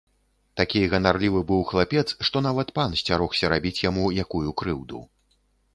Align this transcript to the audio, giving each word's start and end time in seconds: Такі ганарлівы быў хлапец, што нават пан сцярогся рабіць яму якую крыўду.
Такі 0.61 0.79
ганарлівы 0.93 1.41
быў 1.51 1.61
хлапец, 1.73 2.05
што 2.31 2.37
нават 2.49 2.73
пан 2.81 2.99
сцярогся 3.03 3.45
рабіць 3.57 3.79
яму 3.89 4.05
якую 4.27 4.49
крыўду. 4.63 5.07